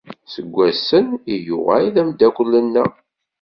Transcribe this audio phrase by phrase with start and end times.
[0.33, 2.91] Seg wassen i yuɣal d ameddakel nneɣ.